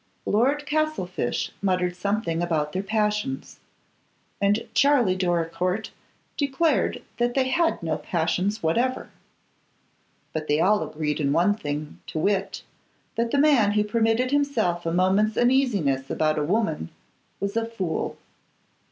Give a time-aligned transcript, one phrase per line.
[0.25, 3.59] Lord Castlefyshe muttered something about their passions;
[4.41, 5.91] and Charley Doricourt
[6.37, 9.11] declared that they had no passions whatever.
[10.33, 12.63] But they all agreed in one thing, to wit,
[13.15, 16.89] that the man who permitted himself a moment's uneasiness about a woman
[17.39, 18.17] was a fool.